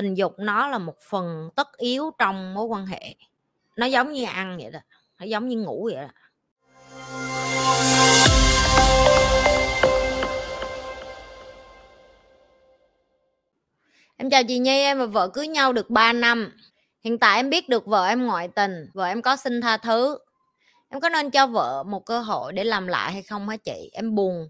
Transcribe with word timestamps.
tình 0.00 0.14
dục 0.14 0.34
nó 0.38 0.68
là 0.68 0.78
một 0.78 0.96
phần 1.10 1.50
tất 1.56 1.76
yếu 1.76 2.10
trong 2.18 2.54
mối 2.54 2.64
quan 2.64 2.86
hệ 2.86 3.14
nó 3.76 3.86
giống 3.86 4.12
như 4.12 4.24
ăn 4.24 4.58
vậy 4.62 4.70
đó 4.70 4.78
nó 5.18 5.24
giống 5.24 5.48
như 5.48 5.56
ngủ 5.56 5.90
vậy 5.92 6.04
đó 6.04 6.08
Em 14.16 14.30
chào 14.30 14.44
chị 14.44 14.58
Nhi, 14.58 14.70
em 14.70 14.98
và 14.98 15.06
vợ 15.06 15.28
cưới 15.28 15.48
nhau 15.48 15.72
được 15.72 15.90
3 15.90 16.12
năm. 16.12 16.52
Hiện 17.04 17.18
tại 17.18 17.36
em 17.36 17.50
biết 17.50 17.68
được 17.68 17.86
vợ 17.86 18.06
em 18.06 18.26
ngoại 18.26 18.48
tình, 18.48 18.86
vợ 18.94 19.06
em 19.06 19.22
có 19.22 19.36
xin 19.36 19.60
tha 19.60 19.76
thứ. 19.76 20.18
Em 20.88 21.00
có 21.00 21.08
nên 21.08 21.30
cho 21.30 21.46
vợ 21.46 21.82
một 21.82 22.06
cơ 22.06 22.20
hội 22.20 22.52
để 22.52 22.64
làm 22.64 22.86
lại 22.86 23.12
hay 23.12 23.22
không 23.22 23.48
hả 23.48 23.56
chị? 23.56 23.90
Em 23.92 24.14
buồn 24.14 24.48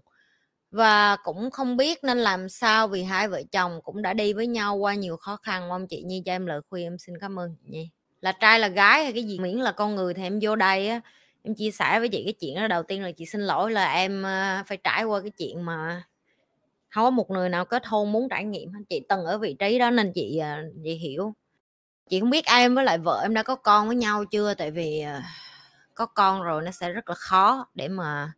và 0.71 1.15
cũng 1.23 1.51
không 1.51 1.77
biết 1.77 2.03
nên 2.03 2.17
làm 2.17 2.49
sao 2.49 2.87
vì 2.87 3.03
hai 3.03 3.27
vợ 3.27 3.41
chồng 3.51 3.79
cũng 3.83 4.01
đã 4.01 4.13
đi 4.13 4.33
với 4.33 4.47
nhau 4.47 4.75
qua 4.75 4.95
nhiều 4.95 5.17
khó 5.17 5.37
khăn. 5.37 5.69
Mong 5.69 5.87
chị 5.87 6.03
Nhi 6.03 6.23
cho 6.25 6.31
em 6.31 6.45
lời 6.45 6.61
khuyên, 6.69 6.85
em 6.85 6.97
xin 6.97 7.15
cảm 7.21 7.39
ơn 7.39 7.55
chị 7.55 7.65
Nhi. 7.69 7.89
Là 8.21 8.31
trai 8.31 8.59
là 8.59 8.67
gái 8.67 9.03
hay 9.03 9.13
cái 9.13 9.23
gì? 9.23 9.39
Miễn 9.39 9.55
là 9.55 9.71
con 9.71 9.95
người 9.95 10.13
thì 10.13 10.23
em 10.23 10.39
vô 10.41 10.55
đây 10.55 10.87
á 10.87 11.01
em 11.43 11.55
chia 11.55 11.71
sẻ 11.71 11.99
với 11.99 12.09
chị 12.09 12.23
cái 12.23 12.33
chuyện 12.33 12.55
đó. 12.55 12.67
Đầu 12.67 12.83
tiên 12.83 13.03
là 13.03 13.11
chị 13.11 13.25
xin 13.25 13.41
lỗi 13.41 13.71
là 13.71 13.93
em 13.93 14.23
ờ, 14.23 14.63
phải 14.67 14.77
trải 14.77 15.03
qua 15.03 15.21
cái 15.21 15.31
chuyện 15.31 15.65
mà 15.65 16.03
không 16.89 17.03
có 17.03 17.09
một 17.09 17.29
người 17.29 17.49
nào 17.49 17.65
kết 17.65 17.85
hôn 17.85 18.11
muốn 18.11 18.29
trải 18.29 18.43
nghiệm 18.45 18.71
chị 18.89 19.01
từng 19.09 19.25
ở 19.25 19.37
vị 19.37 19.55
trí 19.59 19.79
đó 19.79 19.91
nên 19.91 20.11
chị 20.15 20.37
ờ, 20.37 20.57
chị 20.83 20.93
hiểu. 20.95 21.33
Chị 22.09 22.19
không 22.19 22.29
biết 22.29 22.45
em 22.45 22.75
với 22.75 22.85
lại 22.85 22.97
vợ 22.97 23.19
em 23.23 23.33
đã 23.33 23.43
có 23.43 23.55
con 23.55 23.87
với 23.87 23.95
nhau 23.95 24.25
chưa? 24.25 24.53
Tại 24.53 24.71
vì 24.71 25.01
ờ, 25.01 25.21
có 25.95 26.05
con 26.05 26.41
rồi 26.43 26.61
nó 26.61 26.71
sẽ 26.71 26.89
rất 26.89 27.09
là 27.09 27.15
khó 27.15 27.67
để 27.75 27.87
mà 27.87 28.33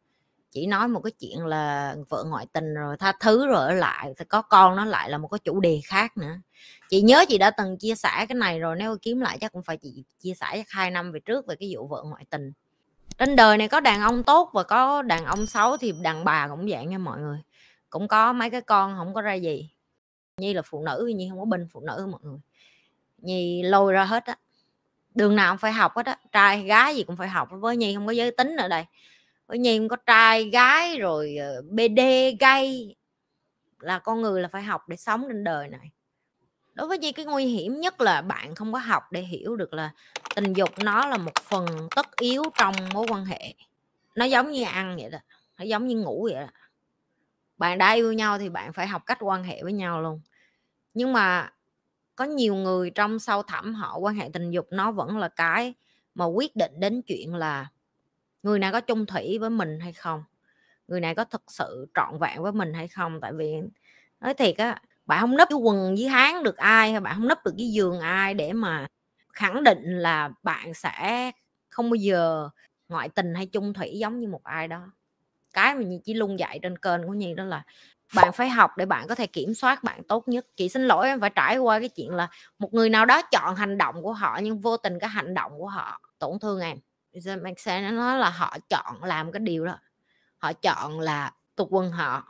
chỉ 0.54 0.68
nói 0.68 0.88
một 0.88 1.02
cái 1.04 1.12
chuyện 1.12 1.46
là 1.46 1.96
vợ 2.10 2.24
ngoại 2.24 2.46
tình 2.54 2.74
rồi 2.74 2.98
tha 3.00 3.14
thứ 3.20 3.48
rồi 3.48 3.60
ở 3.68 3.72
lại 3.74 4.14
thì 4.18 4.26
có 4.26 4.42
con 4.42 4.76
nó 4.76 4.86
lại 4.86 5.10
là 5.10 5.18
một 5.18 5.28
cái 5.28 5.40
chủ 5.44 5.60
đề 5.60 5.82
khác 5.86 6.18
nữa. 6.18 6.36
Chị 6.90 7.02
nhớ 7.02 7.26
chị 7.30 7.38
đã 7.38 7.52
từng 7.52 7.78
chia 7.78 7.96
sẻ 7.96 8.26
cái 8.30 8.36
này 8.36 8.60
rồi, 8.60 8.76
nếu 8.80 8.98
kiếm 9.02 9.20
lại 9.20 9.38
chắc 9.42 9.52
cũng 9.52 9.64
phải 9.64 9.78
chị 9.78 10.04
chia 10.20 10.34
sẻ 10.34 10.48
chắc 10.54 10.70
hai 10.70 10.92
năm 10.92 11.12
về 11.12 11.20
trước 11.20 11.48
về 11.48 11.56
cái 11.60 11.74
vụ 11.76 11.88
vợ 11.88 12.04
ngoại 12.06 12.26
tình. 12.30 12.52
Trên 13.18 13.36
đời 13.36 13.58
này 13.58 13.68
có 13.68 13.80
đàn 13.80 14.02
ông 14.02 14.24
tốt 14.24 14.50
và 14.54 14.64
có 14.64 15.02
đàn 15.02 15.26
ông 15.26 15.46
xấu 15.46 15.78
thì 15.78 15.94
đàn 16.02 16.26
bà 16.26 16.48
cũng 16.48 16.66
vậy 16.70 16.86
nha 16.86 16.98
mọi 16.98 17.20
người, 17.20 17.40
cũng 17.90 18.08
có 18.08 18.34
mấy 18.34 18.50
cái 18.50 18.62
con 18.62 18.96
không 18.98 19.14
có 19.14 19.22
ra 19.22 19.34
gì. 19.34 19.70
Nhi 20.38 20.54
là 20.54 20.62
phụ 20.62 20.84
nữ, 20.84 21.12
nhi 21.16 21.28
không 21.30 21.40
có 21.40 21.46
bên 21.46 21.68
phụ 21.72 21.80
nữ 21.80 22.08
mọi 22.12 22.22
người. 22.24 22.40
Nhi 23.18 23.64
lôi 23.64 23.94
ra 23.94 24.04
hết 24.04 24.26
á, 24.26 24.36
đường 25.16 25.36
nào 25.36 25.54
cũng 25.54 25.58
phải 25.58 25.74
học 25.74 25.96
hết 25.96 26.06
á, 26.06 26.18
trai 26.32 26.64
gái 26.64 26.96
gì 26.96 27.04
cũng 27.04 27.16
phải 27.16 27.28
học, 27.28 27.50
với 27.52 27.78
nhi 27.78 27.96
không 27.96 28.06
có 28.06 28.12
giới 28.12 28.32
tính 28.32 28.56
ở 28.56 28.68
đây 28.68 28.86
ở 29.54 29.56
nhà 29.56 29.72
em 29.72 29.88
có 29.88 29.96
trai 29.96 30.50
gái 30.50 30.98
rồi 31.00 31.36
ờ, 31.36 31.62
bd 31.62 32.00
gay, 32.40 32.96
là 33.80 34.00
con 34.00 34.22
người 34.22 34.42
là 34.42 34.48
phải 34.48 34.64
học 34.64 34.90
để 34.90 34.96
sống 34.96 35.26
trên 35.28 35.44
đời 35.44 35.70
này. 35.70 35.92
Đối 36.74 36.88
với 36.88 36.98
nhi, 36.98 37.12
cái 37.12 37.26
nguy 37.26 37.46
hiểm 37.46 37.80
nhất 37.80 38.02
là 38.02 38.22
bạn 38.22 38.56
không 38.56 38.74
có 38.74 38.80
học 38.80 39.04
để 39.12 39.22
hiểu 39.22 39.56
được 39.56 39.74
là 39.74 39.92
tình 40.36 40.54
dục 40.54 40.70
nó 40.84 41.08
là 41.08 41.18
một 41.18 41.32
phần 41.44 41.66
tất 41.96 42.16
yếu 42.16 42.44
trong 42.58 42.76
mối 42.94 43.06
quan 43.10 43.26
hệ. 43.26 43.54
Nó 44.16 44.26
giống 44.26 44.52
như 44.52 44.64
ăn 44.64 44.98
vậy 45.02 45.10
đó, 45.10 45.18
nó 45.58 45.66
giống 45.66 45.88
như 45.88 45.96
ngủ 45.96 46.30
vậy 46.32 46.42
đó. 46.42 46.52
Bạn 47.58 47.78
đã 47.78 47.92
yêu 47.92 48.14
nhau 48.14 48.38
thì 48.38 48.50
bạn 48.50 48.74
phải 48.74 48.88
học 48.88 49.02
cách 49.06 49.18
quan 49.22 49.44
hệ 49.44 49.64
với 49.64 49.74
nhau 49.74 50.02
luôn. 50.02 50.22
Nhưng 50.94 51.14
mà 51.14 51.52
có 52.16 52.26
nhiều 52.26 52.56
người 52.56 52.90
trong 52.90 53.20
sâu 53.20 53.44
thẳm 53.44 53.74
họ 53.74 53.98
quan 53.98 54.16
hệ 54.16 54.30
tình 54.34 54.52
dục 54.52 54.68
nó 54.72 54.92
vẫn 54.92 55.18
là 55.18 55.28
cái 55.28 55.74
mà 56.16 56.26
quyết 56.26 56.56
định 56.56 56.72
đến 56.80 57.02
chuyện 57.08 57.36
là 57.36 57.68
người 58.44 58.60
này 58.60 58.72
có 58.72 58.82
chung 58.82 59.06
thủy 59.06 59.38
với 59.42 59.50
mình 59.50 59.80
hay 59.80 59.94
không? 59.94 60.24
Người 60.88 61.00
này 61.02 61.16
có 61.16 61.24
thực 61.26 61.44
sự 61.48 61.88
trọn 61.96 62.20
vẹn 62.20 62.44
với 62.44 62.52
mình 62.52 62.74
hay 62.74 62.88
không? 62.88 63.20
Tại 63.22 63.34
vì 63.34 63.54
nói 64.22 64.34
thiệt 64.34 64.58
á, 64.58 64.82
bạn 65.06 65.22
không 65.22 65.38
nấp 65.38 65.48
cái 65.52 65.58
quần 65.60 65.98
dưới 65.98 66.10
háng 66.10 66.44
được 66.44 66.58
ai 66.58 66.92
hay 66.92 67.02
bạn 67.02 67.16
không 67.16 67.28
nấp 67.28 67.40
được 67.46 67.54
cái 67.58 67.72
giường 67.74 68.00
ai 68.00 68.34
để 68.34 68.54
mà 68.54 68.88
khẳng 69.34 69.64
định 69.64 69.84
là 69.84 70.30
bạn 70.44 70.74
sẽ 70.74 71.32
không 71.70 71.90
bao 71.90 71.96
giờ 71.96 72.50
ngoại 72.90 73.10
tình 73.10 73.36
hay 73.36 73.46
chung 73.46 73.74
thủy 73.74 73.92
giống 74.00 74.20
như 74.20 74.28
một 74.28 74.44
ai 74.44 74.68
đó. 74.68 74.92
Cái 75.54 75.76
mà 75.76 75.82
chỉ 76.06 76.14
lung 76.14 76.40
dạy 76.40 76.60
trên 76.64 76.78
kênh 76.78 77.08
của 77.08 77.14
Nhi 77.14 77.34
đó 77.34 77.44
là 77.44 77.64
bạn 78.16 78.34
phải 78.34 78.50
học 78.50 78.72
để 78.78 78.86
bạn 78.86 79.08
có 79.08 79.16
thể 79.16 79.28
kiểm 79.28 79.54
soát 79.54 79.84
bạn 79.84 80.04
tốt 80.08 80.28
nhất. 80.28 80.46
Chị 80.56 80.70
xin 80.70 80.84
lỗi 80.88 81.08
em 81.08 81.22
phải 81.22 81.30
trải 81.36 81.58
qua 81.58 81.80
cái 81.80 81.90
chuyện 81.90 82.12
là 82.12 82.30
một 82.60 82.74
người 82.74 82.90
nào 82.90 83.06
đó 83.06 83.22
chọn 83.32 83.56
hành 83.56 83.78
động 83.78 84.04
của 84.04 84.14
họ 84.14 84.40
nhưng 84.44 84.60
vô 84.60 84.78
tình 84.78 85.00
cái 85.00 85.10
hành 85.10 85.34
động 85.34 85.52
của 85.58 85.68
họ 85.68 86.02
tổn 86.20 86.40
thương 86.40 86.62
em 86.62 86.78
sẽ 87.58 87.92
nói 87.92 88.18
là 88.20 88.30
họ 88.30 88.58
chọn 88.70 89.04
làm 89.04 89.32
cái 89.32 89.40
điều 89.40 89.66
đó. 89.66 89.78
Họ 90.38 90.54
chọn 90.54 91.00
là 91.00 91.32
tục 91.56 91.68
quân 91.72 91.92
họ 91.92 92.28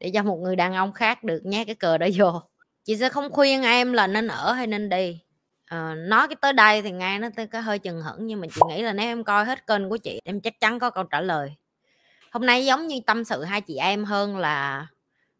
để 0.00 0.10
cho 0.14 0.22
một 0.22 0.36
người 0.36 0.56
đàn 0.56 0.74
ông 0.74 0.92
khác 0.92 1.24
được 1.24 1.40
nhét 1.44 1.66
cái 1.66 1.74
cờ 1.74 1.98
đó 1.98 2.06
vô. 2.16 2.42
Chị 2.84 2.96
sẽ 2.96 3.08
không 3.08 3.30
khuyên 3.30 3.62
em 3.62 3.92
là 3.92 4.06
nên 4.06 4.28
ở 4.28 4.52
hay 4.52 4.66
nên 4.66 4.88
đi. 4.88 5.20
À, 5.66 5.94
nói 5.94 6.28
cái 6.28 6.36
tới 6.40 6.52
đây 6.52 6.82
thì 6.82 6.90
nghe 6.90 7.18
nó 7.18 7.28
cái 7.50 7.62
hơi 7.62 7.78
chừng 7.78 8.02
hững 8.02 8.26
nhưng 8.26 8.40
mà 8.40 8.46
chị 8.54 8.60
nghĩ 8.68 8.82
là 8.82 8.92
nếu 8.92 9.06
em 9.06 9.24
coi 9.24 9.44
hết 9.44 9.66
kênh 9.66 9.88
của 9.88 9.96
chị 9.96 10.20
em 10.24 10.40
chắc 10.40 10.60
chắn 10.60 10.78
có 10.78 10.90
câu 10.90 11.04
trả 11.04 11.20
lời. 11.20 11.54
Hôm 12.32 12.46
nay 12.46 12.64
giống 12.64 12.86
như 12.86 13.00
tâm 13.06 13.24
sự 13.24 13.44
hai 13.44 13.60
chị 13.60 13.76
em 13.76 14.04
hơn 14.04 14.36
là 14.38 14.86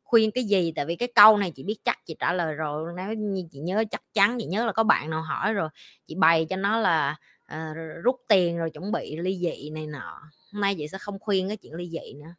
khuyên 0.04 0.30
cái 0.30 0.44
gì 0.44 0.72
tại 0.76 0.86
vì 0.86 0.96
cái 0.96 1.08
câu 1.14 1.36
này 1.36 1.52
chị 1.54 1.62
biết 1.62 1.76
chắc 1.84 1.98
chị 2.06 2.16
trả 2.18 2.32
lời 2.32 2.54
rồi. 2.54 2.92
Nếu 2.96 3.14
như 3.14 3.44
chị 3.50 3.58
nhớ 3.58 3.84
chắc 3.90 4.02
chắn 4.14 4.36
chị 4.40 4.46
nhớ 4.46 4.66
là 4.66 4.72
có 4.72 4.82
bạn 4.84 5.10
nào 5.10 5.22
hỏi 5.22 5.52
rồi 5.52 5.68
chị 6.06 6.14
bày 6.14 6.46
cho 6.50 6.56
nó 6.56 6.78
là 6.78 7.16
uh, 7.54 7.76
rút 8.04 8.20
tiền 8.28 8.58
rồi 8.58 8.70
chuẩn 8.70 8.92
bị 8.92 9.16
ly 9.16 9.38
dị 9.38 9.70
này 9.70 9.86
nọ. 9.86 10.20
Hôm 10.52 10.60
nay 10.60 10.74
chị 10.74 10.88
sẽ 10.88 10.98
không 10.98 11.18
khuyên 11.18 11.48
cái 11.48 11.56
chuyện 11.56 11.74
ly 11.74 11.88
dị 11.90 12.14
nữa. 12.14 12.34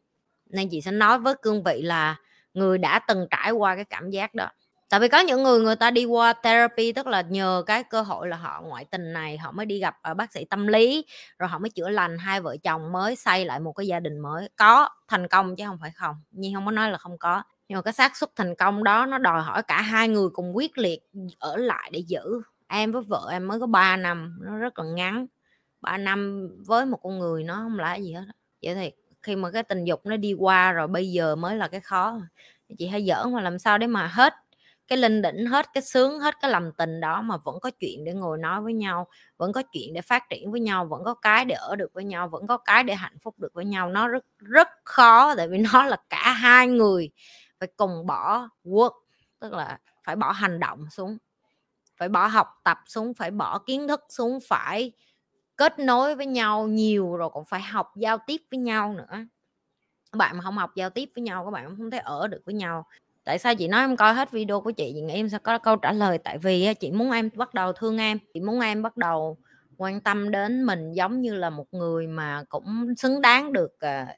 Nên 0.46 0.68
chị 0.68 0.80
sẽ 0.80 0.90
nói 0.90 1.18
với 1.18 1.34
cương 1.42 1.62
vị 1.62 1.82
là 1.82 2.16
người 2.54 2.78
đã 2.78 2.98
từng 2.98 3.26
trải 3.30 3.50
qua 3.50 3.74
cái 3.74 3.84
cảm 3.84 4.10
giác 4.10 4.34
đó. 4.34 4.48
Tại 4.90 5.00
vì 5.00 5.08
có 5.08 5.18
những 5.18 5.42
người 5.42 5.60
người 5.60 5.76
ta 5.76 5.90
đi 5.90 6.04
qua 6.04 6.32
therapy 6.32 6.92
tức 6.92 7.06
là 7.06 7.20
nhờ 7.20 7.62
cái 7.66 7.84
cơ 7.84 8.02
hội 8.02 8.28
là 8.28 8.36
họ 8.36 8.62
ngoại 8.64 8.84
tình 8.84 9.12
này 9.12 9.38
họ 9.38 9.52
mới 9.52 9.66
đi 9.66 9.78
gặp 9.78 9.96
ở 10.02 10.14
bác 10.14 10.32
sĩ 10.32 10.44
tâm 10.44 10.66
lý 10.66 11.04
rồi 11.38 11.48
họ 11.48 11.58
mới 11.58 11.70
chữa 11.70 11.88
lành 11.88 12.18
hai 12.18 12.40
vợ 12.40 12.56
chồng 12.62 12.92
mới 12.92 13.16
xây 13.16 13.44
lại 13.44 13.60
một 13.60 13.72
cái 13.72 13.86
gia 13.86 14.00
đình 14.00 14.18
mới. 14.18 14.48
Có 14.56 14.88
thành 15.08 15.28
công 15.28 15.56
chứ 15.56 15.64
không 15.66 15.78
phải 15.80 15.90
không. 15.90 16.16
Nhưng 16.30 16.54
không 16.54 16.64
có 16.64 16.70
nói 16.70 16.90
là 16.90 16.98
không 16.98 17.18
có. 17.18 17.42
Nhưng 17.68 17.76
mà 17.76 17.82
cái 17.82 17.92
xác 17.92 18.16
suất 18.16 18.30
thành 18.36 18.54
công 18.54 18.84
đó 18.84 19.06
nó 19.06 19.18
đòi 19.18 19.42
hỏi 19.42 19.62
cả 19.62 19.82
hai 19.82 20.08
người 20.08 20.28
cùng 20.32 20.56
quyết 20.56 20.78
liệt 20.78 21.00
ở 21.38 21.56
lại 21.56 21.90
để 21.92 21.98
giữ 21.98 22.42
em 22.68 22.92
với 22.92 23.02
vợ 23.02 23.28
em 23.32 23.48
mới 23.48 23.60
có 23.60 23.66
3 23.66 23.96
năm, 23.96 24.38
nó 24.42 24.56
rất 24.58 24.78
là 24.78 24.84
ngắn. 24.84 25.26
3 25.80 25.98
năm 25.98 26.48
với 26.66 26.86
một 26.86 26.98
con 27.02 27.18
người 27.18 27.44
nó 27.44 27.54
không 27.54 27.78
là 27.78 27.96
gì 27.96 28.12
hết 28.12 28.24
vậy 28.62 28.74
thì 28.74 28.92
khi 29.22 29.36
mà 29.36 29.50
cái 29.50 29.62
tình 29.62 29.84
dục 29.84 30.06
nó 30.06 30.16
đi 30.16 30.32
qua 30.32 30.72
rồi 30.72 30.88
bây 30.88 31.10
giờ 31.10 31.36
mới 31.36 31.56
là 31.56 31.68
cái 31.68 31.80
khó. 31.80 32.20
Chị 32.78 32.86
hay 32.86 33.06
giỡn 33.06 33.32
mà 33.34 33.40
làm 33.40 33.58
sao 33.58 33.78
để 33.78 33.86
mà 33.86 34.06
hết 34.06 34.34
cái 34.88 34.98
linh 34.98 35.22
đỉnh, 35.22 35.46
hết 35.46 35.66
cái 35.74 35.82
sướng, 35.82 36.20
hết 36.20 36.34
cái 36.40 36.50
lầm 36.50 36.72
tình 36.72 37.00
đó 37.00 37.22
mà 37.22 37.36
vẫn 37.44 37.60
có 37.60 37.70
chuyện 37.70 38.04
để 38.04 38.12
ngồi 38.12 38.38
nói 38.38 38.60
với 38.60 38.74
nhau, 38.74 39.08
vẫn 39.36 39.52
có 39.52 39.62
chuyện 39.72 39.94
để 39.94 40.00
phát 40.02 40.22
triển 40.30 40.52
với 40.52 40.60
nhau, 40.60 40.86
vẫn 40.86 41.04
có 41.04 41.14
cái 41.14 41.44
để 41.44 41.54
ở 41.54 41.76
được 41.76 41.92
với 41.94 42.04
nhau, 42.04 42.28
vẫn 42.28 42.46
có 42.46 42.56
cái 42.56 42.84
để 42.84 42.94
hạnh 42.94 43.18
phúc 43.22 43.34
được 43.38 43.54
với 43.54 43.64
nhau. 43.64 43.90
Nó 43.90 44.08
rất 44.08 44.24
rất 44.38 44.68
khó, 44.84 45.34
tại 45.36 45.48
vì 45.48 45.58
nó 45.72 45.84
là 45.84 45.96
cả 46.08 46.32
hai 46.32 46.66
người 46.68 47.10
phải 47.60 47.68
cùng 47.76 48.06
bỏ 48.06 48.48
work, 48.64 48.92
tức 49.40 49.52
là 49.52 49.78
phải 50.04 50.16
bỏ 50.16 50.32
hành 50.32 50.60
động 50.60 50.84
xuống 50.90 51.18
phải 51.98 52.08
bỏ 52.08 52.26
học 52.26 52.48
tập 52.64 52.78
xuống, 52.86 53.14
phải 53.14 53.30
bỏ 53.30 53.58
kiến 53.58 53.88
thức 53.88 54.04
xuống, 54.08 54.38
phải 54.48 54.92
kết 55.56 55.78
nối 55.78 56.14
với 56.14 56.26
nhau 56.26 56.66
nhiều, 56.66 57.16
rồi 57.16 57.30
còn 57.32 57.44
phải 57.44 57.60
học 57.60 57.92
giao 57.96 58.18
tiếp 58.26 58.42
với 58.50 58.58
nhau 58.58 58.94
nữa. 58.94 59.26
Các 60.12 60.16
bạn 60.16 60.36
mà 60.36 60.42
không 60.42 60.56
học 60.56 60.70
giao 60.76 60.90
tiếp 60.90 61.10
với 61.14 61.22
nhau, 61.22 61.44
các 61.44 61.50
bạn 61.50 61.76
không 61.76 61.90
thể 61.90 61.98
ở 61.98 62.26
được 62.28 62.40
với 62.44 62.54
nhau. 62.54 62.86
Tại 63.24 63.38
sao 63.38 63.54
chị 63.54 63.68
nói 63.68 63.80
em 63.80 63.96
coi 63.96 64.14
hết 64.14 64.30
video 64.30 64.60
của 64.60 64.70
chị 64.70 64.92
chị 64.94 65.00
nghĩ 65.00 65.14
em 65.14 65.28
sẽ 65.28 65.38
có 65.38 65.58
câu 65.58 65.76
trả 65.76 65.92
lời. 65.92 66.18
Tại 66.18 66.38
vì 66.38 66.74
chị 66.74 66.90
muốn 66.90 67.10
em 67.10 67.30
bắt 67.34 67.54
đầu 67.54 67.72
thương 67.72 67.98
em, 67.98 68.18
chị 68.34 68.40
muốn 68.40 68.60
em 68.60 68.82
bắt 68.82 68.96
đầu 68.96 69.36
quan 69.76 70.00
tâm 70.00 70.30
đến 70.30 70.64
mình 70.64 70.92
giống 70.92 71.20
như 71.20 71.34
là 71.34 71.50
một 71.50 71.66
người 71.72 72.06
mà 72.06 72.44
cũng 72.48 72.94
xứng 72.96 73.20
đáng 73.20 73.52
được 73.52 73.80
à, 73.80 74.16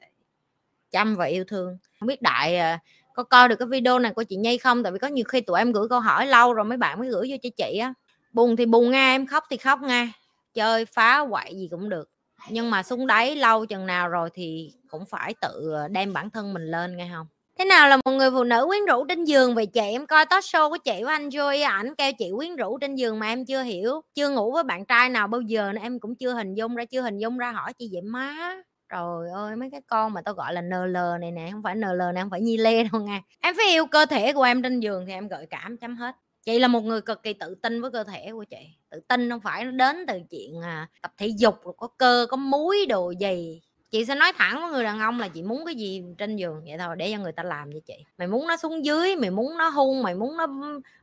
chăm 0.91 1.15
và 1.15 1.25
yêu 1.25 1.43
thương. 1.47 1.77
Không 1.99 2.07
biết 2.07 2.21
đại 2.21 2.57
à, 2.57 2.79
có 3.13 3.23
coi 3.23 3.49
được 3.49 3.55
cái 3.55 3.67
video 3.67 3.99
này 3.99 4.13
của 4.13 4.23
chị 4.23 4.35
Nhi 4.35 4.57
không? 4.57 4.83
Tại 4.83 4.91
vì 4.91 4.99
có 4.99 5.07
nhiều 5.07 5.25
khi 5.27 5.41
tụi 5.41 5.59
em 5.59 5.71
gửi 5.71 5.87
câu 5.89 5.99
hỏi 5.99 6.27
lâu 6.27 6.53
rồi 6.53 6.65
mấy 6.65 6.77
bạn 6.77 6.99
mới 6.99 7.09
gửi 7.09 7.27
vô 7.29 7.37
cho 7.43 7.49
chị 7.57 7.77
á. 7.77 7.93
Buồn 8.33 8.55
thì 8.55 8.65
buồn 8.65 8.91
nghe 8.91 9.15
em 9.15 9.27
khóc 9.27 9.43
thì 9.49 9.57
khóc 9.57 9.79
nghe 9.81 10.07
chơi 10.53 10.85
phá 10.85 11.25
quậy 11.31 11.55
gì 11.55 11.67
cũng 11.71 11.89
được. 11.89 12.09
Nhưng 12.49 12.71
mà 12.71 12.83
xuống 12.83 13.07
đáy 13.07 13.35
lâu 13.35 13.65
chừng 13.65 13.85
nào 13.85 14.09
rồi 14.09 14.29
thì 14.33 14.73
cũng 14.89 15.05
phải 15.05 15.33
tự 15.41 15.71
ờ, 15.73 15.87
đem 15.87 16.13
bản 16.13 16.29
thân 16.29 16.53
mình 16.53 16.71
lên, 16.71 16.97
nghe 16.97 17.09
không? 17.13 17.27
Thế 17.59 17.65
nào 17.65 17.89
là 17.89 17.97
một 18.05 18.11
người 18.11 18.31
phụ 18.31 18.43
nữ 18.43 18.65
quyến 18.67 18.85
rũ 18.85 19.05
trên 19.05 19.25
giường 19.25 19.55
vậy 19.55 19.65
chị? 19.65 19.81
Em 19.81 20.05
coi 20.07 20.25
talk 20.25 20.43
show 20.43 20.69
của 20.69 20.77
chị 20.77 21.03
với 21.03 21.13
anh 21.13 21.29
Joy 21.29 21.69
ảnh 21.69 21.95
kêu 21.95 22.11
chị 22.19 22.31
quyến 22.35 22.55
rũ 22.55 22.77
trên 22.77 22.95
giường 22.95 23.19
mà 23.19 23.27
em 23.27 23.45
chưa 23.45 23.63
hiểu. 23.63 24.01
Chưa 24.15 24.29
ngủ 24.29 24.51
với 24.51 24.63
bạn 24.63 24.85
trai 24.85 25.09
nào 25.09 25.27
bao 25.27 25.41
giờ 25.41 25.71
nên 25.73 25.81
em 25.81 25.99
cũng 25.99 26.15
chưa 26.15 26.33
hình 26.33 26.53
dung 26.55 26.75
ra, 26.75 26.85
chưa 26.85 27.01
hình 27.01 27.17
dung 27.17 27.37
ra, 27.37 27.51
hỏi 27.51 27.73
chị 27.73 27.89
vậy 27.91 28.01
má 28.01 28.55
trời 28.91 29.29
ơi 29.33 29.55
mấy 29.55 29.69
cái 29.71 29.81
con 29.87 30.13
mà 30.13 30.21
tao 30.21 30.33
gọi 30.33 30.53
là 30.53 30.61
NL 30.61 30.97
này 31.21 31.31
nè 31.31 31.49
không 31.51 31.63
phải 31.63 31.75
NL 31.75 32.01
này 32.13 32.23
không 32.23 32.29
phải 32.29 32.41
Nhi 32.41 32.57
Lê 32.57 32.83
đâu 32.83 33.01
nha. 33.01 33.21
Em 33.41 33.55
phải 33.57 33.65
yêu 33.65 33.85
cơ 33.85 34.05
thể 34.05 34.33
của 34.33 34.43
em 34.43 34.61
trên 34.63 34.79
giường 34.79 35.05
thì 35.05 35.13
em 35.13 35.27
gợi 35.27 35.45
cảm 35.49 35.77
chấm 35.77 35.95
hết. 35.97 36.15
Chị 36.45 36.59
là 36.59 36.67
một 36.67 36.83
người 36.83 37.01
cực 37.01 37.23
kỳ 37.23 37.33
tự 37.33 37.55
tin 37.55 37.81
với 37.81 37.91
cơ 37.91 38.03
thể 38.03 38.31
của 38.31 38.43
chị. 38.43 38.57
Tự 38.89 38.99
tin 39.07 39.29
không 39.29 39.41
phải 39.41 39.65
nó 39.65 39.71
đến 39.71 40.05
từ 40.07 40.19
chuyện 40.29 40.61
à, 40.63 40.87
tập 41.01 41.11
thể 41.17 41.27
dục 41.27 41.55
rồi 41.63 41.73
có 41.77 41.87
cơ 41.87 42.27
có 42.29 42.37
múi 42.37 42.85
đồ 42.89 43.11
gì. 43.11 43.61
Chị 43.91 44.05
sẽ 44.05 44.15
nói 44.15 44.33
thẳng 44.37 44.61
với 44.61 44.71
người 44.71 44.83
đàn 44.83 44.99
ông 44.99 45.19
là 45.19 45.27
chị 45.27 45.43
muốn 45.43 45.65
cái 45.65 45.75
gì 45.75 46.03
trên 46.17 46.35
giường 46.35 46.61
vậy 46.65 46.77
thôi 46.79 46.95
để 46.97 47.11
cho 47.11 47.19
người 47.19 47.31
ta 47.31 47.43
làm 47.43 47.71
cho 47.73 47.79
chị. 47.85 48.05
Mày 48.17 48.27
muốn 48.27 48.47
nó 48.47 48.57
xuống 48.57 48.85
dưới 48.85 49.15
mày 49.15 49.31
muốn 49.31 49.57
nó 49.57 49.69
hung 49.69 50.03
mày 50.03 50.15
muốn 50.15 50.37
nó 50.37 50.47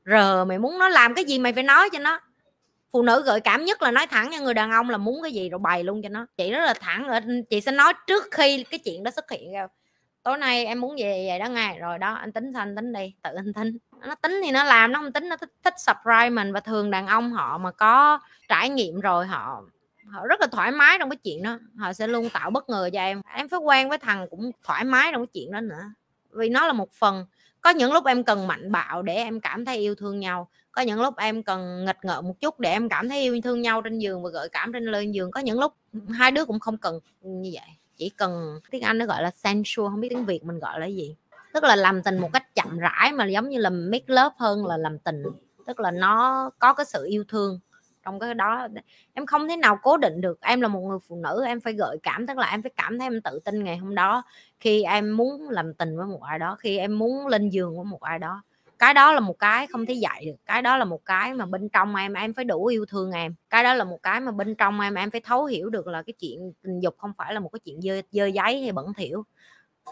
rờ 0.06 0.44
mày 0.44 0.58
muốn 0.58 0.78
nó 0.78 0.88
làm 0.88 1.14
cái 1.14 1.24
gì 1.24 1.38
mày 1.38 1.52
phải 1.52 1.62
nói 1.62 1.88
cho 1.92 1.98
nó 1.98 2.20
phụ 2.90 3.02
nữ 3.02 3.22
gợi 3.26 3.40
cảm 3.40 3.64
nhất 3.64 3.82
là 3.82 3.90
nói 3.90 4.06
thẳng 4.06 4.30
cho 4.32 4.44
người 4.44 4.54
đàn 4.54 4.70
ông 4.70 4.90
là 4.90 4.98
muốn 4.98 5.22
cái 5.22 5.32
gì 5.32 5.48
rồi 5.48 5.58
bày 5.58 5.84
luôn 5.84 6.02
cho 6.02 6.08
nó. 6.08 6.26
Chị 6.36 6.50
rất 6.50 6.64
là 6.64 6.74
thẳng 6.80 7.08
ờ, 7.08 7.20
chị 7.50 7.60
sẽ 7.60 7.72
nói 7.72 7.92
trước 8.06 8.24
khi 8.30 8.64
cái 8.70 8.78
chuyện 8.78 9.02
đó 9.02 9.10
xuất 9.10 9.30
hiện 9.30 9.52
ra 9.52 9.66
tối 10.22 10.38
nay 10.38 10.66
em 10.66 10.80
muốn 10.80 10.96
về 10.98 11.24
vậy 11.28 11.38
đó 11.38 11.48
ngay. 11.48 11.78
Rồi 11.78 11.98
đó 11.98 12.14
anh 12.14 12.32
tính 12.32 12.50
sao 12.52 12.62
anh 12.62 12.76
tính 12.76 12.92
đi 12.92 13.14
tự 13.22 13.30
anh 13.36 13.52
tính. 13.52 13.78
Nó 14.06 14.14
tính 14.14 14.40
thì 14.44 14.50
nó 14.50 14.64
làm 14.64 14.92
nó 14.92 15.00
không 15.00 15.12
tính 15.12 15.28
nó 15.28 15.36
thích, 15.36 15.50
thích 15.64 15.74
surprise 15.78 16.30
mình. 16.30 16.52
Và 16.52 16.60
thường 16.60 16.90
đàn 16.90 17.06
ông 17.06 17.32
họ 17.32 17.58
mà 17.58 17.70
có 17.70 18.18
trải 18.48 18.68
nghiệm 18.68 19.00
rồi 19.00 19.26
họ 19.26 19.62
họ 20.10 20.26
rất 20.26 20.40
là 20.40 20.46
thoải 20.46 20.70
mái 20.70 20.96
trong 20.98 21.10
cái 21.10 21.16
chuyện 21.16 21.42
đó. 21.42 21.58
Họ 21.78 21.92
sẽ 21.92 22.06
luôn 22.06 22.28
tạo 22.30 22.50
bất 22.50 22.68
ngờ 22.68 22.90
cho 22.92 23.00
em. 23.00 23.22
Em 23.34 23.48
phải 23.48 23.60
quen 23.60 23.88
với 23.88 23.98
thằng 23.98 24.26
cũng 24.30 24.50
thoải 24.64 24.84
mái 24.84 25.12
trong 25.12 25.26
cái 25.26 25.30
chuyện 25.34 25.52
đó 25.52 25.60
nữa. 25.60 25.82
Vì 26.30 26.48
nó 26.48 26.66
là 26.66 26.72
một 26.72 26.92
phần. 26.92 27.26
Có 27.60 27.70
những 27.70 27.92
lúc 27.92 28.06
em 28.06 28.24
cần 28.24 28.46
mạnh 28.46 28.72
bạo 28.72 29.02
để 29.02 29.14
em 29.14 29.40
cảm 29.40 29.64
thấy 29.64 29.76
yêu 29.76 29.94
thương 29.94 30.20
nhau 30.20 30.48
có 30.78 30.82
những 30.82 31.00
lúc 31.00 31.16
em 31.16 31.42
cần 31.42 31.84
nghịch 31.84 31.96
ngợm 32.02 32.28
một 32.28 32.40
chút 32.40 32.60
để 32.60 32.70
em 32.70 32.88
cảm 32.88 33.08
thấy 33.08 33.20
yêu 33.20 33.40
thương 33.44 33.62
nhau 33.62 33.82
trên 33.82 33.98
giường 33.98 34.22
và 34.22 34.30
gợi 34.30 34.48
cảm 34.52 34.72
trên 34.72 34.84
lên 34.84 35.12
giường. 35.12 35.30
Có 35.30 35.40
những 35.40 35.60
lúc 35.60 35.72
hai 36.10 36.30
đứa 36.30 36.44
cũng 36.44 36.60
không 36.60 36.78
cần 36.78 37.00
như 37.22 37.50
vậy. 37.54 37.68
Chỉ 37.96 38.10
cần 38.10 38.60
tiếng 38.70 38.82
anh 38.82 38.98
nó 38.98 39.06
gọi 39.06 39.22
là 39.22 39.30
sensual, 39.30 39.86
không 39.88 40.00
biết 40.00 40.08
tiếng 40.10 40.24
việt 40.24 40.44
mình 40.44 40.58
gọi 40.58 40.80
là 40.80 40.86
gì. 40.86 41.16
Tức 41.54 41.64
là 41.64 41.76
làm 41.76 42.02
tình 42.02 42.18
một 42.18 42.32
cách 42.32 42.54
chậm 42.54 42.78
rãi 42.78 43.12
mà 43.12 43.26
giống 43.26 43.48
như 43.48 43.58
là 43.58 43.70
make 43.70 44.04
love 44.06 44.34
hơn 44.38 44.66
là 44.66 44.76
làm 44.76 44.98
tình. 44.98 45.22
Tức 45.66 45.80
là 45.80 45.90
nó 45.90 46.50
có 46.58 46.74
cái 46.74 46.86
sự 46.86 47.06
yêu 47.06 47.24
thương 47.28 47.60
trong 48.04 48.18
cái 48.18 48.34
đó. 48.34 48.68
Em 49.14 49.26
không 49.26 49.48
thể 49.48 49.56
nào 49.56 49.78
cố 49.82 49.96
định 49.96 50.20
được. 50.20 50.40
Em 50.40 50.60
là 50.60 50.68
một 50.68 50.80
người 50.80 50.98
phụ 51.08 51.16
nữ, 51.16 51.44
em 51.46 51.60
phải 51.60 51.72
gợi 51.72 51.96
cảm. 52.02 52.26
Tức 52.26 52.38
là 52.38 52.50
em 52.50 52.62
phải 52.62 52.72
cảm 52.76 52.98
thấy 52.98 53.06
em 53.06 53.20
tự 53.20 53.40
tin 53.44 53.64
ngày 53.64 53.76
hôm 53.76 53.94
đó 53.94 54.22
khi 54.60 54.82
em 54.82 55.16
muốn 55.16 55.48
làm 55.50 55.74
tình 55.74 55.96
với 55.96 56.06
một 56.06 56.22
ai 56.22 56.38
đó, 56.38 56.56
khi 56.58 56.78
em 56.78 56.98
muốn 56.98 57.26
lên 57.26 57.48
giường 57.48 57.76
với 57.76 57.84
một 57.84 58.02
ai 58.02 58.18
đó 58.18 58.42
cái 58.78 58.94
đó 58.94 59.12
là 59.12 59.20
một 59.20 59.38
cái 59.38 59.66
không 59.66 59.86
thể 59.86 59.94
dạy 59.94 60.24
được. 60.26 60.36
Cái 60.46 60.62
đó 60.62 60.76
là 60.76 60.84
một 60.84 61.04
cái 61.04 61.34
mà 61.34 61.46
bên 61.46 61.68
trong 61.68 61.96
em 61.96 62.12
em 62.12 62.32
phải 62.32 62.44
đủ 62.44 62.66
yêu 62.66 62.86
thương 62.86 63.12
em. 63.12 63.34
Cái 63.50 63.64
đó 63.64 63.74
là 63.74 63.84
một 63.84 63.98
cái 64.02 64.20
mà 64.20 64.32
bên 64.32 64.54
trong 64.54 64.80
em 64.80 64.94
em 64.94 65.10
phải 65.10 65.20
thấu 65.20 65.44
hiểu 65.44 65.70
được 65.70 65.86
là 65.86 66.02
cái 66.02 66.12
chuyện 66.20 66.52
tình 66.62 66.80
dục 66.80 66.94
không 66.98 67.12
phải 67.18 67.34
là 67.34 67.40
một 67.40 67.48
cái 67.48 67.60
chuyện 67.64 67.82
dơ 67.82 68.02
dơ 68.10 68.26
giấy 68.26 68.62
hay 68.62 68.72
bẩn 68.72 68.94
thỉu. 68.94 69.24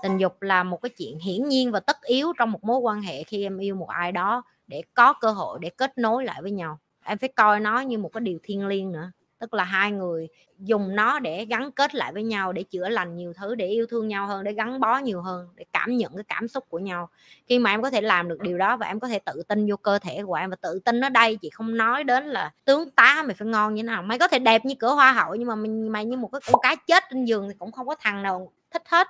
Tình 0.02 0.18
dục 0.18 0.42
là 0.42 0.62
một 0.62 0.82
cái 0.82 0.90
chuyện 0.90 1.18
hiển 1.18 1.48
nhiên 1.48 1.72
và 1.72 1.80
tất 1.80 1.96
yếu 2.02 2.32
trong 2.38 2.52
một 2.52 2.64
mối 2.64 2.78
quan 2.78 3.02
hệ 3.02 3.24
khi 3.24 3.42
em 3.42 3.58
yêu 3.58 3.74
một 3.74 3.88
ai 3.88 4.12
đó 4.12 4.42
để 4.66 4.82
có 4.94 5.12
cơ 5.12 5.30
hội 5.30 5.58
để 5.62 5.70
kết 5.70 5.98
nối 5.98 6.24
lại 6.24 6.42
với 6.42 6.50
nhau. 6.50 6.78
Em 7.04 7.18
phải 7.18 7.28
coi 7.36 7.60
nó 7.60 7.80
như 7.80 7.98
một 7.98 8.10
cái 8.12 8.20
điều 8.20 8.38
thiêng 8.42 8.66
liêng 8.66 8.92
nữa 8.92 9.12
tức 9.38 9.54
là 9.54 9.64
hai 9.64 9.92
người 9.92 10.28
dùng 10.58 10.96
nó 10.96 11.18
để 11.18 11.44
gắn 11.44 11.72
kết 11.72 11.94
lại 11.94 12.12
với 12.12 12.22
nhau 12.22 12.52
để 12.52 12.62
chữa 12.62 12.88
lành 12.88 13.16
nhiều 13.16 13.32
thứ 13.36 13.54
để 13.54 13.68
yêu 13.68 13.86
thương 13.86 14.08
nhau 14.08 14.26
hơn 14.26 14.44
để 14.44 14.52
gắn 14.52 14.80
bó 14.80 14.98
nhiều 14.98 15.22
hơn 15.22 15.48
để 15.54 15.64
cảm 15.72 15.96
nhận 15.96 16.14
cái 16.14 16.24
cảm 16.28 16.48
xúc 16.48 16.64
của 16.68 16.78
nhau. 16.78 17.08
Khi 17.46 17.58
mà 17.58 17.70
em 17.70 17.82
có 17.82 17.90
thể 17.90 18.00
làm 18.00 18.28
được 18.28 18.40
điều 18.40 18.58
đó 18.58 18.76
và 18.76 18.86
em 18.86 19.00
có 19.00 19.08
thể 19.08 19.18
tự 19.18 19.42
tin 19.48 19.66
vô 19.70 19.76
cơ 19.76 19.98
thể 19.98 20.22
của 20.26 20.34
em 20.34 20.50
và 20.50 20.56
tự 20.56 20.80
tin 20.84 21.00
ở 21.00 21.08
đây 21.08 21.36
chị 21.36 21.50
không 21.50 21.76
nói 21.76 22.04
đến 22.04 22.24
là 22.24 22.52
tướng 22.64 22.90
tá 22.90 23.22
mày 23.26 23.34
phải 23.34 23.48
ngon 23.48 23.74
như 23.74 23.82
thế 23.82 23.86
nào. 23.86 24.02
Mày 24.02 24.18
có 24.18 24.28
thể 24.28 24.38
đẹp 24.38 24.64
như 24.64 24.74
cửa 24.78 24.94
hoa 24.94 25.12
hậu 25.12 25.34
nhưng 25.34 25.48
mà 25.48 25.54
mày, 25.54 25.70
mày 25.70 26.04
như 26.04 26.16
một 26.16 26.28
cái 26.32 26.40
con 26.52 26.60
cá 26.62 26.74
chết 26.74 27.04
trên 27.10 27.24
giường 27.24 27.48
thì 27.48 27.54
cũng 27.58 27.72
không 27.72 27.86
có 27.86 27.94
thằng 28.00 28.22
nào 28.22 28.52
thích 28.70 28.82
hết. 28.88 29.08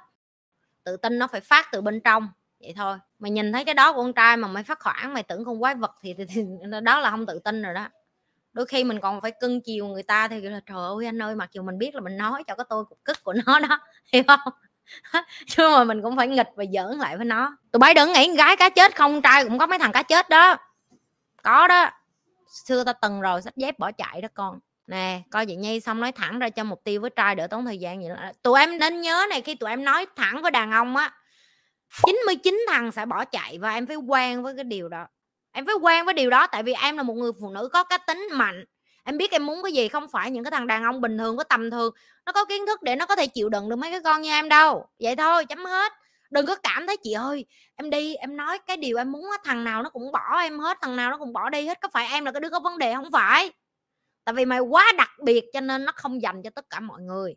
Tự 0.84 0.96
tin 0.96 1.19
nó 1.19 1.26
phải 1.26 1.40
phát 1.40 1.69
từ 1.72 1.81
bên 1.81 2.00
trong 2.00 2.29
vậy 2.61 2.72
thôi. 2.76 2.99
Mày 3.19 3.31
nhìn 3.31 3.52
thấy 3.52 3.64
cái 3.64 3.75
đó 3.75 3.93
của 3.93 4.02
con 4.02 4.12
trai 4.12 4.37
mà 4.37 4.49
mày 4.49 4.62
phát 4.62 4.79
khoảng 4.81 5.14
mày 5.14 5.22
tưởng 5.22 5.44
con 5.44 5.61
quái 5.61 5.75
vật 5.75 5.94
thì, 6.02 6.14
thì, 6.14 6.25
thì 6.34 6.43
đó 6.82 7.00
là 7.00 7.11
không 7.11 7.26
tự 7.26 7.38
tin 7.38 7.62
rồi 7.62 7.75
đó 7.75 7.88
đôi 8.56 8.67
khi 8.67 8.85
mình 8.85 9.00
còn 9.00 9.20
phải 9.20 9.32
cưng 9.41 9.61
chiều 9.61 9.87
người 9.87 10.03
ta 10.03 10.29
thì 10.29 10.41
là, 10.41 10.61
trời 10.67 10.79
ơi, 10.79 11.06
anh 11.06 11.23
ơi, 11.23 11.35
mặc 11.35 11.49
dù 11.53 11.62
mình 11.62 11.79
biết 11.79 11.94
là 11.94 12.00
mình 12.00 12.17
nói 12.17 12.44
cho 12.47 12.55
cái 12.55 12.67
tôi 12.69 12.85
cục 12.85 12.99
cức 13.05 13.25
của 13.25 13.32
nó 13.32 13.58
đó 13.58 13.81
hiểu 14.12 14.23
không? 14.26 14.55
Chứ 15.47 15.69
mà 15.69 15.85
mình 15.85 16.03
cũng 16.03 16.17
phải 16.17 16.29
nghịch 16.29 16.49
và 16.56 16.64
giỡn 16.73 16.99
lại 16.99 17.17
với 17.17 17.25
nó. 17.25 17.56
Tụi 17.73 17.79
bay 17.79 17.94
đừng 17.94 18.12
nghĩ 18.12 18.37
gái 18.37 18.56
cá 18.56 18.69
chết 18.69 18.97
không, 18.97 19.23
trai 19.23 19.44
cũng 19.44 19.58
có 19.58 19.67
mấy 19.67 19.79
thằng 19.79 19.93
cá 19.93 20.03
chết 20.03 20.29
đó. 20.29 20.56
Có 21.43 21.67
đó. 21.67 21.91
Xưa 22.49 22.85
ta 22.85 22.93
từng 22.93 23.20
rồi 23.20 23.43
sách 23.43 23.56
dép 23.56 23.79
bỏ 23.79 23.93
chạy 23.93 24.20
đó 24.20 24.29
con. 24.35 24.58
Nè, 24.87 25.23
coi 25.31 25.47
chị 25.47 25.56
nhi, 25.56 25.81
xong 25.81 26.00
nói 26.00 26.12
thẳng 26.12 26.38
ra 26.38 26.49
cho 26.49 26.64
mục 26.64 26.81
tiêu 26.85 27.00
với 27.00 27.11
trai 27.11 27.35
đỡ 27.35 27.47
tốn 27.47 27.64
thời 27.64 27.79
gian 27.79 28.00
vậy 28.00 28.08
đó. 28.08 28.17
tụi 28.43 28.61
em 28.61 28.79
nên 28.79 29.00
nhớ 29.00 29.26
này, 29.31 29.43
khi 29.43 29.55
tụi 29.55 29.70
em 29.70 29.85
nói 29.85 30.06
thẳng 30.17 30.43
với 30.43 30.50
đàn 30.50 30.73
ông 30.73 30.97
á 30.97 31.12
99 32.06 32.67
thằng 32.69 32.93
sẽ 32.93 33.06
bỏ 33.06 33.25
chạy 33.25 33.58
và 33.58 33.75
em 33.75 33.87
phải 33.87 33.97
quen 33.97 34.43
với 34.43 34.55
cái 34.55 34.64
điều 34.64 34.88
đó 34.88 35.06
em 35.56 35.67
phải 35.67 35.75
quen 35.75 36.05
với 36.05 36.14
điều 36.14 36.31
đó, 36.31 36.47
tại 36.47 36.62
vì 36.62 36.73
em 36.73 36.97
là 36.97 37.03
một 37.03 37.14
người 37.14 37.32
phụ 37.41 37.50
nữ 37.50 37.69
có 37.73 37.85
cá 37.85 37.99
tính 37.99 38.29
mạnh. 38.32 38.64
Em 39.05 39.19
biết 39.19 39.31
em 39.31 39.47
muốn 39.47 39.62
cái 39.62 39.73
gì 39.73 39.88
không 39.88 40.08
phải 40.08 40.31
những 40.31 40.44
cái 40.44 40.50
thằng 40.50 40.67
đàn 40.67 40.85
ông 40.85 41.00
bình 41.00 41.19
thường 41.19 41.37
có 41.37 41.44
tầm 41.44 41.70
thường, 41.70 41.94
nó 42.26 42.32
có 42.32 42.44
kiến 42.44 42.67
thức 42.67 42.82
để 42.82 42.97
nó 42.97 43.06
có 43.06 43.17
thể 43.17 43.26
chịu 43.26 43.49
đựng 43.49 43.69
được 43.69 43.76
mấy 43.76 43.91
cái 43.91 44.00
con 44.00 44.23
như 44.23 44.31
em 44.31 44.49
đâu. 44.49 44.87
Vậy 45.00 45.17
thôi, 45.17 45.44
chấm 45.44 45.64
hết. 45.64 45.93
Đừng 46.31 46.47
có 46.47 46.56
cảm 46.62 46.87
thấy, 46.87 46.97
chị 46.97 47.12
ơi, 47.12 47.44
em 47.76 47.91
đi, 47.91 48.14
em 48.14 48.37
nói 48.37 48.58
cái 48.67 48.76
điều 48.76 48.97
em 48.97 49.12
muốn 49.12 49.26
thằng 49.44 49.64
nào 49.64 49.82
nó 49.82 49.91
cũng 49.91 50.12
bỏ 50.12 50.38
em 50.41 50.58
hết, 50.58 50.79
thằng 50.81 50.97
nào 50.97 51.11
nó 51.11 51.19
cũng 51.19 51.32
bỏ 51.32 51.50
đi 51.50 51.67
hết, 51.67 51.81
có 51.81 51.88
phải 51.93 52.08
em 52.08 52.25
là 52.25 52.32
cái 52.32 52.41
đứa 52.41 52.50
có 52.50 52.61
vấn 52.61 52.79
đề 52.79 52.94
không 52.94 53.11
phải? 53.12 53.53
Tại 54.25 54.35
vì 54.35 54.44
mày 54.44 54.61
quá 54.61 54.93
đặc 54.99 55.11
biệt 55.25 55.44
cho 55.53 55.61
nên 55.61 55.85
nó 55.85 55.93
không 55.97 56.23
dành 56.23 56.43
cho 56.43 56.50
tất 56.50 56.70
cả 56.70 56.81
mọi 56.81 57.03
người. 57.03 57.35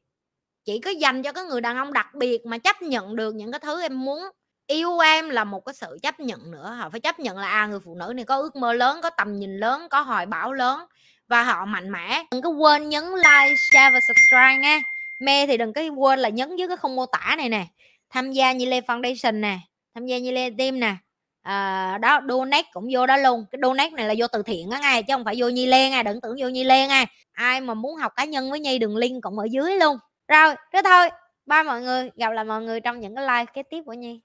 Chỉ 0.66 0.80
có 0.80 0.92
dành 0.92 1.24
cho 1.24 1.32
cái 1.32 1.44
người 1.44 1.62
đàn 1.62 1.78
ông 1.78 1.94
đặc 1.94 2.08
biệt 2.16 2.46
mà 2.46 2.58
chấp 2.58 2.82
nhận 2.82 3.16
được 3.16 3.36
những 3.36 3.52
cái 3.52 3.60
thứ 3.60 3.82
em 3.82 4.06
muốn 4.06 4.24
yêu 4.70 5.00
em 5.00 5.30
là 5.30 5.44
một 5.44 5.66
cái 5.66 5.74
sự 5.74 5.98
chấp 6.04 6.20
nhận 6.20 6.52
nữa 6.52 6.76
họ 6.80 6.90
phải 6.90 7.00
chấp 7.00 7.20
nhận 7.20 7.38
là 7.38 7.48
à 7.48 7.68
người 7.68 7.80
phụ 7.86 7.96
nữ 7.96 8.14
này 8.16 8.26
có 8.26 8.36
ước 8.36 8.56
mơ 8.56 8.74
lớn 8.74 9.00
có 9.04 9.10
tầm 9.10 9.40
nhìn 9.40 9.58
lớn 9.58 9.88
có 9.90 10.02
hoài 10.02 10.26
bão 10.26 10.54
lớn 10.54 10.80
và 11.28 11.44
họ 11.44 11.66
mạnh 11.66 11.92
mẽ. 11.92 12.24
Đừng 12.32 12.42
có 12.42 12.50
quên 12.50 12.90
nhấn 12.90 13.04
like 13.04 13.56
share 13.72 13.90
và 13.94 14.00
subscribe 14.08 14.58
nha. 14.58 14.80
Mê 15.22 15.48
thì 15.48 15.58
đừng 15.58 15.74
có 15.74 15.82
quên 15.82 16.20
là 16.20 16.30
nhấn 16.30 16.56
dưới 16.56 16.68
cái 16.68 16.78
không 16.78 16.96
mô 16.96 17.06
tả 17.06 17.36
này 17.38 17.50
nè. 17.50 17.66
Tham 18.10 18.32
gia 18.32 18.52
như 18.52 18.66
lê 18.66 18.82
foundation 18.82 19.40
nè 19.40 19.60
tham 19.96 20.06
gia 20.06 20.18
như 20.18 20.32
lê 20.32 20.50
team 20.58 20.80
nè. 20.80 20.96
À, 21.42 21.98
đó 21.98 22.20
donate 22.30 22.70
cũng 22.74 22.88
vô 22.92 23.06
đó 23.06 23.18
luôn. 23.18 23.46
Cái 23.52 23.60
donate 23.62 23.90
này 23.90 24.06
là 24.06 24.14
vô 24.18 24.28
từ 24.28 24.44
thiện 24.44 24.70
á 24.70 24.80
ngay 24.80 25.04
chứ 25.04 25.14
không 25.14 25.26
phải 25.26 25.36
vô 25.38 25.50
nhi 25.50 25.66
lê 25.66 25.90
ngay 25.90 26.04
đừng 26.04 26.22
tưởng 26.22 26.36
vô 26.40 26.48
nhi 26.48 26.64
lê 26.64 26.88
ngay 26.88 27.06
ai 27.32 27.62
mà 27.62 27.74
muốn 27.74 27.96
học 27.96 28.14
cá 28.16 28.26
nhân 28.26 28.52
với 28.52 28.60
nhi 28.60 28.80
đường 28.80 28.98
link 28.98 29.24
cũng 29.24 29.40
ở 29.40 29.48
dưới 29.52 29.76
luôn. 29.80 29.98
Rồi 30.28 30.56
thế 30.74 30.82
thôi. 30.86 31.10
Ba 31.46 31.64
mọi 31.64 31.82
người. 31.82 32.10
Gặp 32.16 32.30
lại 32.30 32.46
mọi 32.46 32.62
người 32.62 32.82
trong 32.82 33.00
những 33.00 33.16
cái 33.16 33.26
like 33.28 33.52
kế 33.54 33.64
tiếp 33.64 33.82
của 33.86 33.94
nhi. 33.94 34.20